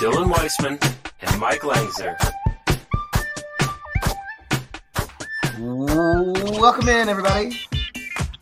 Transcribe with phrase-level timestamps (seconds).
[0.00, 0.78] Dylan Weissman,
[1.20, 2.16] and Mike Langzer.
[6.58, 7.54] Welcome in, everybody.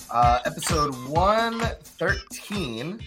[0.09, 3.01] Uh, episode 113.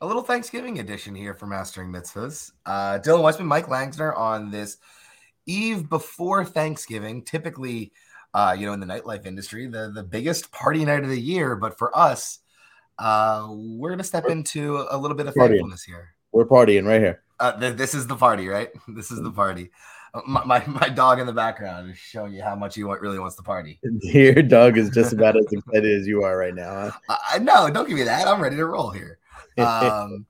[0.00, 2.52] A little Thanksgiving edition here for Mastering Mitzvahs.
[2.66, 4.76] Uh, Dylan Weissman, Mike Langsner on this
[5.46, 7.24] eve before Thanksgiving.
[7.24, 7.90] Typically,
[8.32, 11.56] uh, you know, in the nightlife industry, the, the biggest party night of the year.
[11.56, 12.38] But for us,
[13.00, 15.48] uh, we're going to step into a little bit of Partying.
[15.48, 16.14] thankfulness here.
[16.30, 17.23] We're partying right here.
[17.40, 18.70] Uh, th- this is the party, right?
[18.88, 19.70] This is the party.
[20.12, 23.00] Uh, My, my, my dog in the background is showing you how much he want,
[23.00, 23.80] really wants to party.
[24.02, 26.90] Your dog is just about as excited as you are right now.
[27.08, 27.18] Huh?
[27.32, 28.28] I, no, don't give me that.
[28.28, 29.18] I'm ready to roll here.
[29.58, 30.26] Um,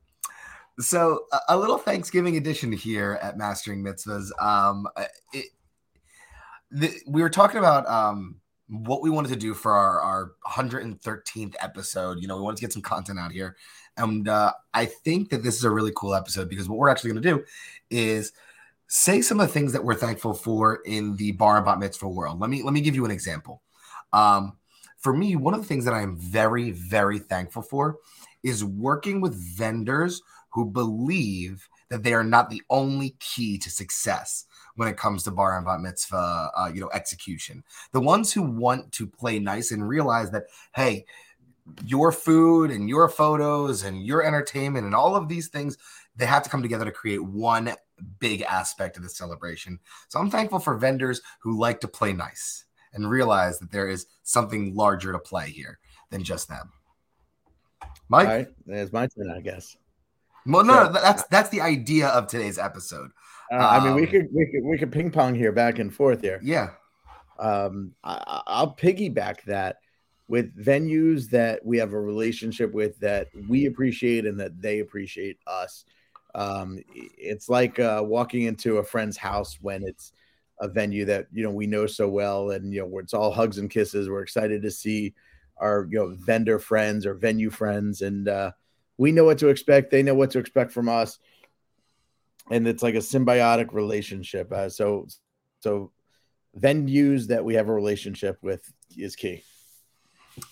[0.78, 4.30] so a, a little Thanksgiving edition here at Mastering Mitzvahs.
[4.42, 5.46] Um, uh, it,
[6.70, 11.54] the, we were talking about um, what we wanted to do for our, our 113th
[11.60, 12.20] episode.
[12.20, 13.56] You know, we wanted to get some content out here.
[13.96, 17.12] And uh, I think that this is a really cool episode because what we're actually
[17.12, 17.44] going to do
[17.90, 18.32] is
[18.88, 22.08] say some of the things that we're thankful for in the bar and bat mitzvah
[22.08, 22.40] world.
[22.40, 23.62] Let me let me give you an example.
[24.12, 24.56] Um,
[24.98, 27.98] for me, one of the things that I am very very thankful for
[28.42, 34.44] is working with vendors who believe that they are not the only key to success
[34.76, 37.62] when it comes to bar and bat mitzvah, uh, you know, execution.
[37.92, 41.04] The ones who want to play nice and realize that, hey,
[41.86, 45.78] your food and your photos and your entertainment and all of these things,
[46.16, 47.72] they have to come together to create one
[48.18, 49.78] big aspect of the celebration.
[50.08, 54.06] So I'm thankful for vendors who like to play nice and realize that there is
[54.22, 55.78] something larger to play here
[56.10, 56.70] than just them.
[58.08, 59.76] Mike, All right, it's my turn, I guess.
[60.46, 63.10] well, no, So- no, that's that's the idea of today's episode.
[63.52, 65.92] Uh, I mean, we Um, could we could we could ping pong here, back and
[65.94, 66.40] forth here.
[66.42, 66.70] Yeah,
[67.38, 69.76] Um, I, I- I'll piggyback that
[70.28, 75.38] with venues that we have a relationship with that we appreciate and that they appreciate
[75.46, 75.84] us.
[76.34, 80.12] Um, it's like uh, walking into a friend's house when it's
[80.60, 83.30] a venue that you know we know so well, and you know where it's all
[83.30, 84.08] hugs and kisses.
[84.08, 85.14] We're excited to see
[85.58, 88.52] our you know vendor friends or venue friends, and uh,
[88.96, 89.90] we know what to expect.
[89.90, 91.18] They know what to expect from us,
[92.50, 94.52] and it's like a symbiotic relationship.
[94.52, 95.06] Uh, so,
[95.60, 95.92] so
[96.58, 99.42] venues that we have a relationship with is key.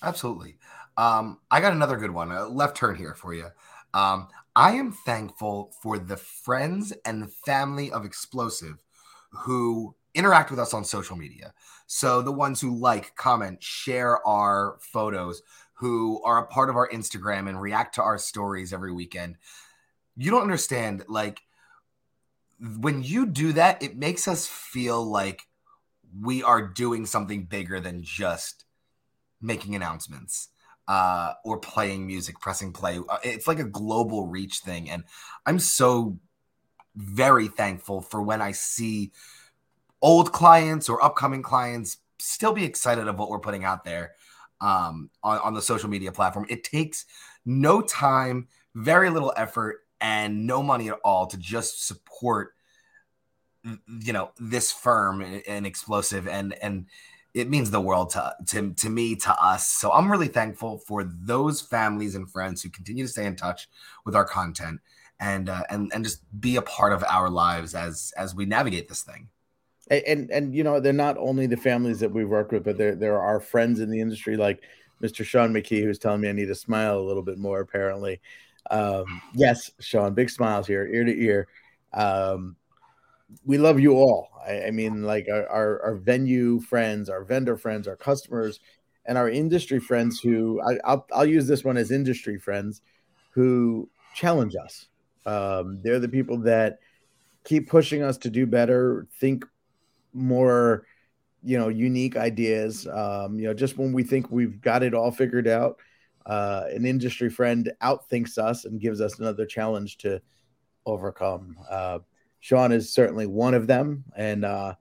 [0.03, 0.56] Absolutely.
[0.97, 2.31] Um, I got another good one.
[2.31, 3.47] A left turn here for you.
[3.94, 8.82] Um, I am thankful for the friends and the family of Explosive
[9.31, 11.54] who interact with us on social media.
[11.87, 15.43] So the ones who like, comment, share our photos,
[15.75, 19.37] who are a part of our Instagram and react to our stories every weekend.
[20.16, 21.41] You don't understand, like
[22.78, 25.43] when you do that, it makes us feel like
[26.20, 28.64] we are doing something bigger than just
[29.42, 30.48] making announcements
[30.88, 32.98] uh, or playing music, pressing play.
[33.08, 34.88] Uh, It's like a global reach thing.
[34.88, 35.04] And
[35.44, 36.19] I'm so
[36.97, 39.12] very thankful for when I see
[40.00, 44.12] old clients or upcoming clients still be excited of what we're putting out there
[44.60, 46.47] um, on, on the social media platform.
[46.48, 47.04] It takes
[47.44, 52.54] no time, very little effort, and no money at all to just support
[53.86, 56.86] you know this firm and explosive and and
[57.34, 61.04] it means the world to, to to me to us so i'm really thankful for
[61.04, 63.69] those families and friends who continue to stay in touch
[64.04, 64.81] with our content
[65.20, 68.88] and uh, and and just be a part of our lives as as we navigate
[68.88, 69.28] this thing
[69.91, 72.78] And, and and you know they're not only the families that we work with, but
[72.78, 74.62] there there are friends in the industry like
[75.03, 75.25] Mr.
[75.25, 77.60] Sean McKee, who's telling me I need to smile a little bit more.
[77.60, 78.20] Apparently,
[78.70, 81.49] um, yes, Sean, big smiles here, ear to ear.
[81.93, 82.56] Um,
[83.44, 84.29] we love you all.
[84.46, 88.61] I, I mean, like our, our our venue friends, our vendor friends, our customers,
[89.06, 90.20] and our industry friends.
[90.20, 92.82] Who I, I'll I'll use this one as industry friends
[93.31, 94.87] who challenge us.
[95.25, 96.79] Um, they're the people that
[97.44, 99.44] keep pushing us to do better, think
[100.12, 100.85] more,
[101.43, 102.87] you know, unique ideas.
[102.87, 105.78] Um, you know, just when we think we've got it all figured out,
[106.26, 110.20] uh, an industry friend outthinks us and gives us another challenge to
[110.87, 111.56] overcome.
[111.70, 111.99] Uh,
[112.42, 114.74] Sean is certainly one of them, and uh,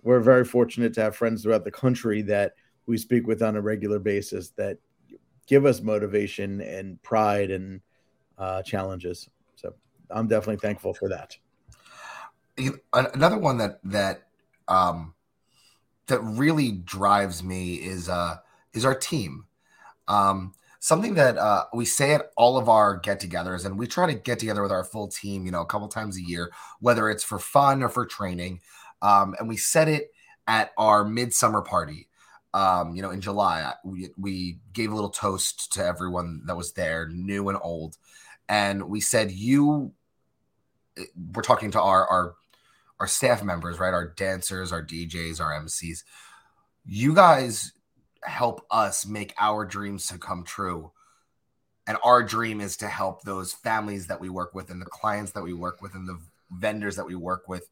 [0.00, 2.54] we're very fortunate to have friends throughout the country that
[2.86, 4.78] we speak with on a regular basis that
[5.46, 7.82] give us motivation and pride and
[8.38, 9.28] uh, challenges.
[9.56, 9.74] So
[10.08, 11.36] I'm definitely thankful for that.
[12.94, 14.22] another one that that
[14.68, 15.12] um
[16.06, 18.36] that really drives me is uh
[18.72, 19.44] is our team
[20.08, 24.18] um something that uh we say at all of our get-togethers and we try to
[24.18, 27.22] get together with our full team you know a couple times a year whether it's
[27.22, 28.60] for fun or for training
[29.00, 30.10] um and we set it
[30.48, 32.08] at our midsummer party
[32.52, 36.72] um you know in july we, we gave a little toast to everyone that was
[36.72, 37.96] there new and old
[38.48, 39.92] and we said you
[41.34, 42.34] we're talking to our our
[43.02, 43.92] our staff members, right?
[43.92, 46.04] Our dancers, our DJs, our MCs.
[46.86, 47.72] You guys
[48.24, 50.92] help us make our dreams to come true.
[51.86, 55.32] And our dream is to help those families that we work with and the clients
[55.32, 56.18] that we work with and the
[56.50, 57.68] vendors that we work with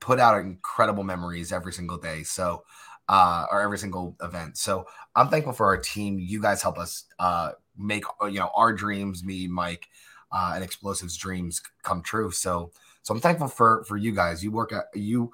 [0.00, 2.22] put out incredible memories every single day.
[2.22, 2.64] So,
[3.08, 4.56] uh, or every single event.
[4.56, 6.18] So I'm thankful for our team.
[6.18, 9.88] You guys help us uh, make, you know, our dreams, me, Mike,
[10.32, 12.30] uh, and Explosives dreams come true.
[12.30, 12.72] So,
[13.02, 14.42] so I'm thankful for for you guys.
[14.42, 15.32] You work at you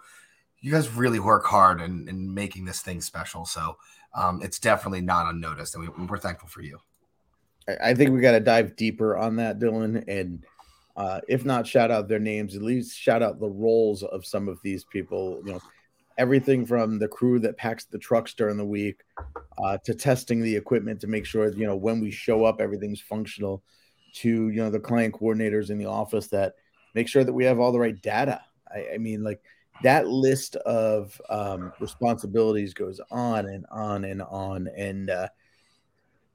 [0.60, 3.46] you guys really work hard in, in making this thing special.
[3.46, 3.78] So
[4.14, 6.78] um, it's definitely not unnoticed, and we, we're thankful for you.
[7.82, 10.44] I- think we got to dive deeper on that, Dylan, and
[10.96, 14.48] uh, if not shout out their names, at least shout out the roles of some
[14.48, 15.40] of these people.
[15.44, 15.60] You know,
[16.18, 19.02] everything from the crew that packs the trucks during the week
[19.62, 23.00] uh, to testing the equipment to make sure you know when we show up everything's
[23.00, 23.62] functional.
[24.14, 26.54] To you know the client coordinators in the office that
[26.94, 28.40] make sure that we have all the right data.
[28.68, 29.40] I, I mean, like
[29.82, 35.28] that list of um, responsibilities goes on and on and on, and uh,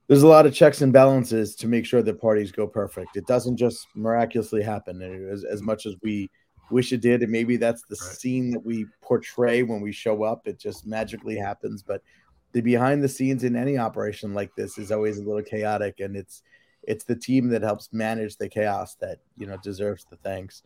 [0.08, 3.16] there's a lot of checks and balances to make sure that parties go perfect.
[3.16, 6.30] It doesn't just miraculously happen as, as much as we
[6.70, 7.24] wish it did.
[7.24, 8.16] And maybe that's the Right.
[8.16, 10.48] scene that we portray when we show up.
[10.48, 11.82] It just magically happens.
[11.82, 12.04] But
[12.52, 16.00] the behind the scenes in any operation like this is always a little chaotic.
[16.00, 16.44] And it's
[16.84, 20.62] it's the team that helps manage the chaos that you know deserves the thanks.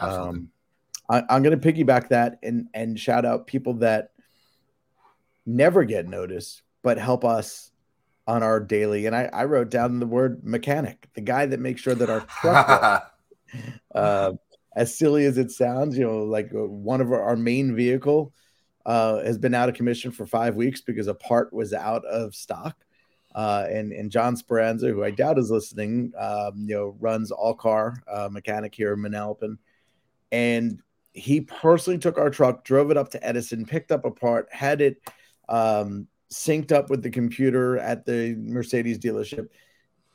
[0.00, 0.38] Absolutely.
[0.40, 0.50] Um,
[1.10, 4.12] I, I'm going to piggyback that and and shout out people that
[5.44, 7.70] never get noticed but help us
[8.26, 9.06] on our daily.
[9.06, 12.20] And I, I wrote down the word mechanic, the guy that makes sure that our
[12.20, 13.12] truck,
[13.94, 14.32] uh,
[14.76, 18.32] as silly as it sounds, you know, like uh, one of our, our main vehicle
[18.86, 22.34] uh, has been out of commission for five weeks because a part was out of
[22.34, 22.76] stock.
[23.32, 27.54] Uh, and and John Speranza, who I doubt is listening, um, you know, runs all
[27.54, 29.56] car uh, mechanic here in Manalapan,
[30.32, 34.48] and he personally took our truck, drove it up to Edison, picked up a part,
[34.52, 35.02] had it
[35.48, 39.48] um, synced up with the computer at the Mercedes dealership,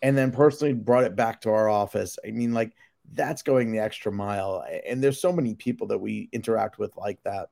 [0.01, 2.17] and then personally brought it back to our office.
[2.25, 2.73] I mean, like
[3.13, 4.63] that's going the extra mile.
[4.87, 7.49] And there's so many people that we interact with like that.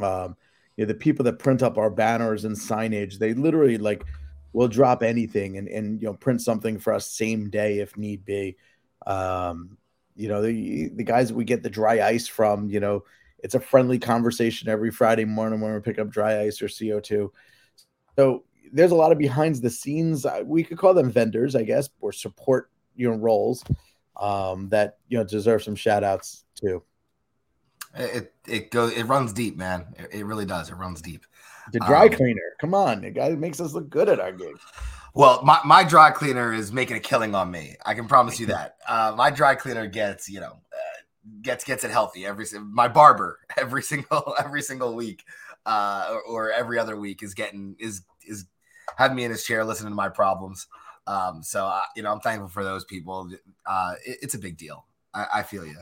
[0.00, 0.36] Um,
[0.76, 4.04] you know, the people that print up our banners and signage, they literally like
[4.52, 8.24] will drop anything and, and you know print something for us same day if need
[8.24, 8.56] be.
[9.06, 9.76] Um,
[10.16, 13.04] you know, the the guys that we get the dry ice from, you know,
[13.38, 17.30] it's a friendly conversation every Friday morning when we pick up dry ice or CO2.
[18.16, 20.24] So there's a lot of behind the scenes.
[20.26, 23.64] uh, We could call them vendors, I guess, or support you know roles
[24.16, 26.82] um, that you know deserve some shout outs too.
[27.94, 29.94] it it goes it runs deep, man.
[29.98, 30.70] It, it really does.
[30.70, 31.24] It runs deep.
[31.72, 34.56] The dry Um, cleaner, come on, the guy makes us look good at our gig.
[35.14, 37.76] Well, my, my dry cleaner is making a killing on me.
[37.86, 38.76] I can promise you that.
[38.86, 43.38] Uh, my dry cleaner gets, you know, uh, gets gets it healthy every my barber
[43.56, 45.22] every single every single week,
[45.66, 48.46] uh, or, or every other week is getting is is
[48.96, 50.66] having me in his chair listening to my problems.
[51.06, 53.30] Um, so uh, you know, I'm thankful for those people.
[53.66, 54.86] Uh, it- it's a big deal.
[55.14, 55.78] I, I feel you.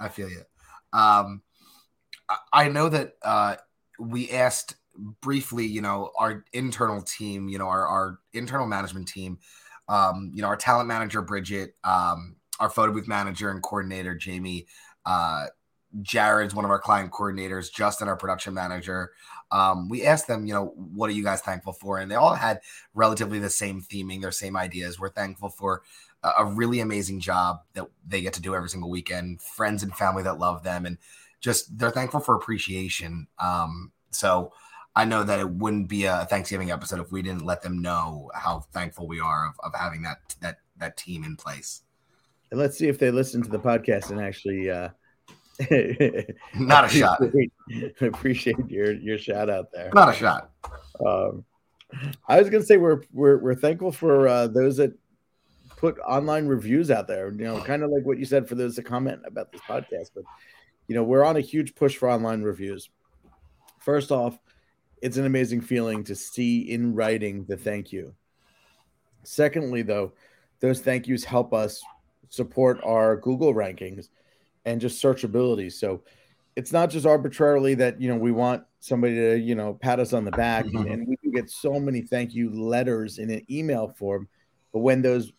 [0.00, 0.42] I feel you.
[0.92, 1.42] Um,
[2.28, 3.56] I, I know that uh,
[3.98, 9.38] we asked briefly, you know, our internal team, you know, our, our internal management team,
[9.88, 14.66] um, you know, our talent manager, Bridget, um, our photo booth manager and coordinator, Jamie,
[15.06, 15.46] uh,
[16.00, 19.12] Jared's one of our client coordinators, Justin, our production manager.
[19.50, 21.98] Um, we asked them, you know, what are you guys thankful for?
[21.98, 22.60] And they all had
[22.94, 24.98] relatively the same theming, their same ideas.
[24.98, 25.82] We're thankful for
[26.22, 30.22] a, really amazing job that they get to do every single weekend, friends and family
[30.22, 30.98] that love them, and
[31.40, 33.26] just they're thankful for appreciation.
[33.38, 34.52] Um, so
[34.94, 38.30] I know that it wouldn't be a Thanksgiving episode if we didn't let them know
[38.34, 41.82] how thankful we are of, of having that that that team in place.
[42.50, 44.88] And let's see if they listen to the podcast and actually uh
[46.54, 47.20] Not a shot.
[47.22, 47.52] appreciate-
[48.00, 49.90] Appreciate your your shout out there.
[49.94, 50.50] Not a shot.
[51.04, 51.44] Um,
[52.28, 54.92] I was gonna say we're we're we're thankful for uh, those that
[55.76, 57.30] put online reviews out there.
[57.30, 60.10] You know, kind of like what you said for those that comment about this podcast.
[60.14, 60.24] But
[60.88, 62.90] you know, we're on a huge push for online reviews.
[63.78, 64.38] First off,
[65.02, 68.14] it's an amazing feeling to see in writing the thank you.
[69.24, 70.12] Secondly, though,
[70.60, 71.82] those thank yous help us
[72.28, 74.08] support our Google rankings
[74.64, 75.70] and just searchability.
[75.70, 76.02] So
[76.54, 80.12] it's not just arbitrarily that you know we want somebody to you know pat us
[80.12, 80.92] on the back, Mhm.
[80.92, 84.28] and we can get so many thank you letters in an email form,
[84.72, 85.32] but when those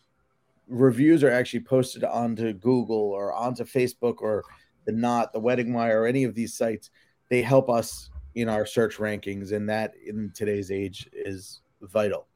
[0.68, 4.44] reviews are actually posted onto Google or onto Facebook or
[4.86, 6.90] the Knot, the Wedding Wire, or any of these sites,
[7.30, 12.26] they help us in our search rankings, and that in today's age is vital.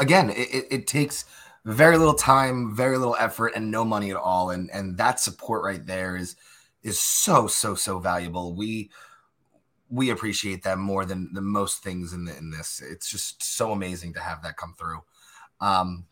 [0.00, 1.24] again it, it, takes
[1.64, 5.62] very little time very little effort and no money at all and and that support
[5.62, 6.34] right there is
[6.82, 8.54] is so so so valuable.
[8.54, 8.90] We
[9.90, 12.82] we appreciate that more than the most things in the, in this.
[12.84, 15.00] It's just so amazing to have that come through.
[15.60, 16.06] Um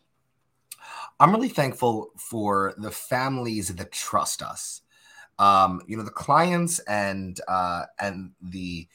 [1.19, 4.81] i'm really thankful for the families that trust us.
[5.39, 8.87] Um you know the clients and uh and the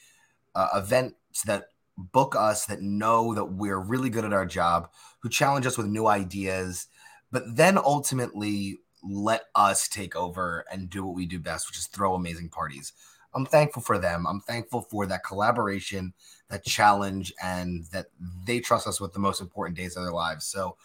[0.55, 1.65] uh, events that
[1.97, 5.87] book us that know that we're really good at our job, who challenge us with
[5.87, 6.87] new ideas,
[7.31, 11.87] but then ultimately let us take over and do what we do best, which is
[11.87, 12.93] throw amazing parties.
[13.35, 14.25] I'm thankful for them.
[14.27, 16.13] I'm thankful for that collaboration,
[16.49, 18.07] that challenge, and that
[18.45, 20.45] they trust us with the most important days of their lives.
[20.45, 20.77] So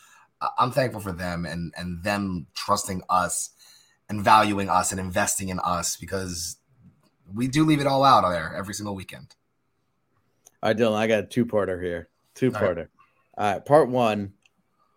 [0.59, 3.51] I'm thankful for them and and them trusting us
[4.09, 6.57] and valuing us and investing in us because
[7.35, 9.35] we do leave it all out there every single weekend.
[10.63, 12.09] All right, Dylan, I got a two parter here.
[12.35, 12.89] Two parter.
[13.37, 14.33] All right, part one.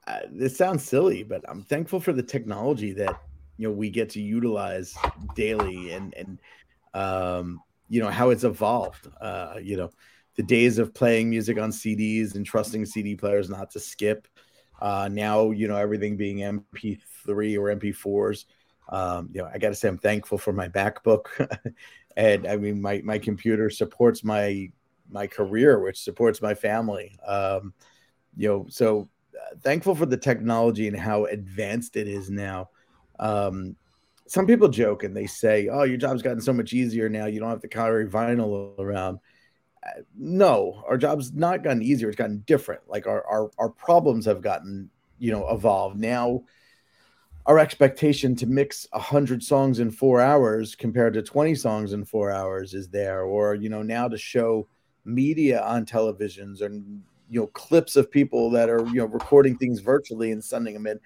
[0.07, 3.21] Uh, this sounds silly, but I'm thankful for the technology that
[3.57, 4.95] you know we get to utilize
[5.35, 6.39] daily, and and
[6.95, 9.07] um, you know how it's evolved.
[9.21, 9.91] Uh, you know,
[10.35, 14.27] the days of playing music on CDs and trusting CD players not to skip.
[14.81, 18.45] Uh, now, you know, everything being MP3 or MP4s.
[18.89, 21.27] Um, you know, I got to say, I'm thankful for my MacBook,
[22.17, 24.71] and I mean, my my computer supports my
[25.11, 27.17] my career, which supports my family.
[27.25, 27.73] Um,
[28.35, 32.69] you know, so uh, thankful for the technology and how advanced it is now.
[33.19, 33.75] Um,
[34.27, 37.25] some people joke and they say, "Oh, your job's gotten so much easier now.
[37.25, 39.19] You don't have to carry vinyl around."
[39.85, 42.07] Uh, no, our job's not gotten easier.
[42.07, 42.81] It's gotten different.
[42.87, 44.89] Like our our our problems have gotten
[45.19, 46.43] you know evolved now.
[47.45, 52.05] Our expectation to mix a hundred songs in four hours compared to twenty songs in
[52.05, 54.67] four hours is there, or you know now to show
[55.05, 59.79] media on televisions and you know clips of people that are you know recording things
[59.79, 60.99] virtually and sending them in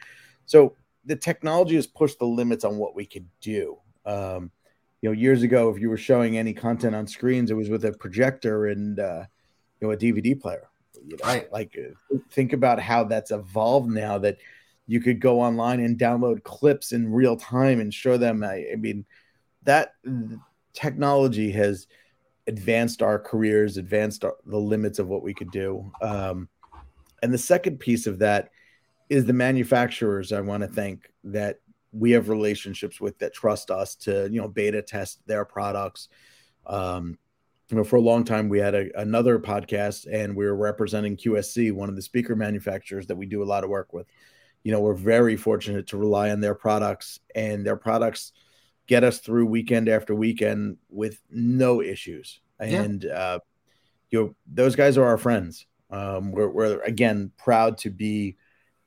[0.46, 0.76] so
[1.06, 4.52] the technology has pushed the limits on what we could do um,
[5.02, 7.86] you know years ago if you were showing any content on screens it was with
[7.86, 9.24] a projector and uh,
[9.80, 10.68] you know a dvd player
[11.06, 11.26] you know?
[11.26, 11.52] Right.
[11.52, 14.38] like uh, think about how that's evolved now that
[14.88, 18.76] you could go online and download clips in real time and show them i, I
[18.76, 19.06] mean
[19.64, 19.94] that
[20.74, 21.88] technology has
[22.48, 25.92] advanced our careers, advanced our, the limits of what we could do.
[26.02, 26.48] Um,
[27.24, 28.50] and the second piece of that
[29.10, 31.60] is the manufacturers I want to thank that
[31.92, 36.10] we have relationships with that trust us to, you know, beta test their products.
[36.66, 37.18] Um,
[37.70, 41.18] you know, for a long time, we had a, another podcast and we were representing
[41.18, 44.08] QSC, one of the speaker manufacturers that we do a lot of work with.
[44.64, 48.34] You know, we're very fortunate to rely on their products and their products
[48.88, 52.40] get us through weekend after weekend with no issues.
[52.60, 52.84] Yeah.
[52.84, 53.40] And uh,
[54.10, 55.66] you know, those guys are our friends.
[55.92, 58.38] Um, we're, we're again proud to be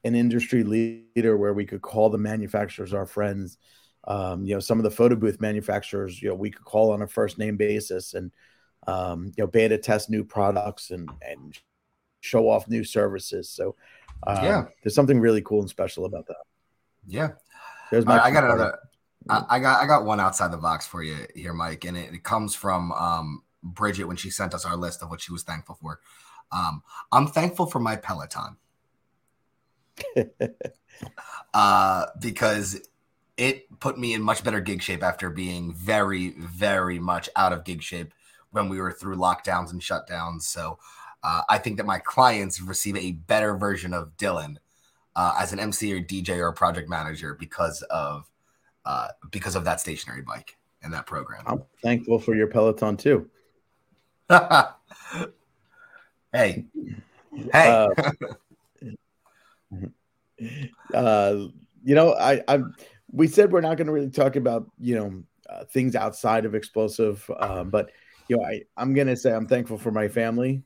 [0.05, 3.59] an industry leader where we could call the manufacturers our friends.
[4.07, 7.03] Um, you know, some of the photo booth manufacturers, you know, we could call on
[7.03, 8.31] a first name basis and
[8.87, 11.59] um, you know, beta test new products and and
[12.21, 13.51] show off new services.
[13.51, 13.77] So
[14.27, 14.65] um, Yeah.
[14.83, 16.37] there's something really cool and special about that.
[17.07, 17.31] Yeah.
[17.91, 18.79] There's All right, I got another.
[19.29, 22.15] I, I got I got one outside the box for you here, Mike, and it,
[22.15, 25.43] it comes from um, Bridget when she sent us our list of what she was
[25.43, 26.01] thankful for.
[26.51, 26.83] Um,
[27.13, 28.57] I'm thankful for my Peloton
[31.55, 32.89] uh, because
[33.37, 37.65] it put me in much better gig shape after being very, very much out of
[37.65, 38.13] gig shape
[38.51, 40.43] when we were through lockdowns and shutdowns.
[40.43, 40.79] So
[41.23, 44.57] uh, I think that my clients receive a better version of Dylan
[45.15, 48.29] uh, as an MC or DJ or project manager because of
[48.85, 51.43] uh, because of that stationary bike and that program.
[51.47, 53.29] I'm thankful for your Peloton too.
[54.31, 54.45] hey,
[56.33, 56.67] hey,
[57.53, 57.89] Uh,
[60.95, 61.47] uh,
[61.85, 62.61] you know, I, I,
[63.11, 66.55] we said we're not going to really talk about you know uh, things outside of
[66.55, 67.91] explosive, um, but
[68.29, 70.63] you know, I, I'm going to say I'm thankful for my family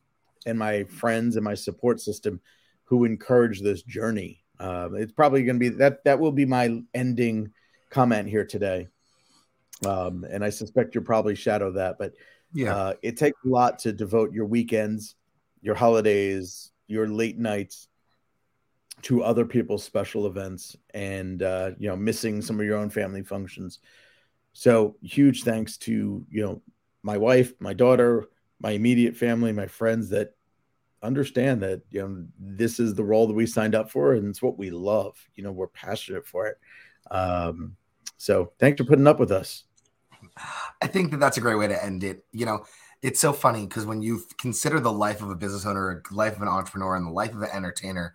[0.47, 2.41] and my friends and my support system
[2.85, 4.43] who encourage this journey.
[4.59, 7.53] Um, it's probably going to be that that will be my ending
[7.93, 8.89] comment here today,
[9.87, 12.15] um, and I suspect you're probably shadow that, but
[12.55, 15.15] yeah, uh, it takes a lot to devote your weekends,
[15.61, 17.89] your holidays, your late nights
[19.03, 23.23] to other people's special events, and uh, you know, missing some of your own family
[23.23, 23.79] functions.
[24.53, 26.63] So huge thanks to you know
[27.03, 28.29] my wife, my daughter,
[28.61, 30.35] my immediate family, my friends that
[31.03, 34.43] understand that you know this is the role that we signed up for and it's
[34.43, 35.17] what we love.
[35.35, 36.59] You know, we're passionate for it.
[37.11, 37.77] Um,
[38.23, 39.65] so thanks for putting up with us.
[40.81, 42.25] I think that that's a great way to end it.
[42.31, 42.65] You know,
[43.03, 46.43] it's so funny because when you consider the life of a business owner, life of
[46.43, 48.15] an entrepreneur, and the life of an entertainer,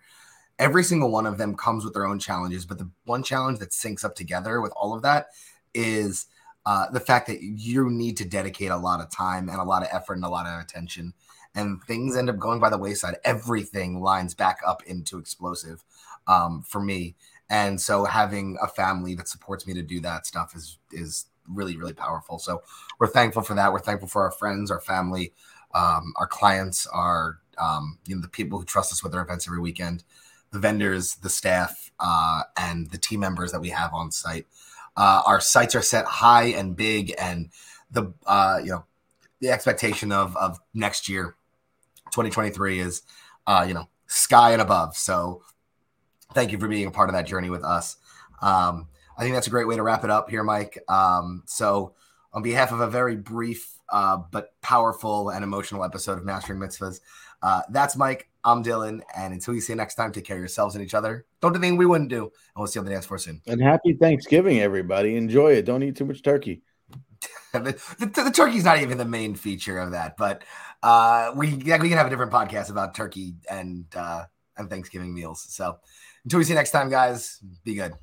[0.58, 2.64] every single one of them comes with their own challenges.
[2.64, 5.26] But the one challenge that syncs up together with all of that
[5.74, 6.24] is
[6.64, 9.82] uh, the fact that you need to dedicate a lot of time and a lot
[9.82, 11.12] of effort and a lot of attention.
[11.54, 13.16] And things end up going by the wayside.
[13.24, 15.84] Everything lines back up into explosive
[16.26, 17.14] um, for me.
[17.50, 21.76] And so having a family that supports me to do that stuff is is really
[21.76, 22.38] really powerful.
[22.38, 22.62] So
[22.98, 23.72] we're thankful for that.
[23.72, 25.32] We're thankful for our friends, our family,
[25.74, 29.46] um, our clients, our um, you know the people who trust us with their events
[29.46, 30.04] every weekend,
[30.52, 34.46] the vendors, the staff, uh, and the team members that we have on site.
[34.96, 37.50] Uh, our sights are set high and big, and
[37.90, 38.84] the uh, you know
[39.40, 41.36] the expectation of of next year,
[42.10, 43.02] 2023 is
[43.46, 44.96] uh, you know sky and above.
[44.96, 45.42] So
[46.34, 47.96] thank you for being a part of that journey with us.
[48.42, 50.78] Um, I think that's a great way to wrap it up here, Mike.
[50.88, 51.94] Um, so,
[52.32, 57.00] on behalf of a very brief uh, but powerful and emotional episode of Mastering Mitzvahs,
[57.42, 58.28] uh, that's Mike.
[58.44, 59.00] I'm Dylan.
[59.16, 61.26] And until we see you next time, take care of yourselves and each other.
[61.40, 62.24] Don't do anything we wouldn't do.
[62.24, 63.40] And we'll see you on the dance floor soon.
[63.46, 65.16] And happy Thanksgiving, everybody.
[65.16, 65.64] Enjoy it.
[65.64, 66.62] Don't eat too much turkey.
[67.52, 70.44] the, the, the, turkey's not even the main feature of that, but
[70.82, 74.24] uh, we, we can have a different podcast about turkey and uh,
[74.56, 75.44] and Thanksgiving meals.
[75.48, 75.78] So
[76.28, 77.94] until we see you next time, guys, be good.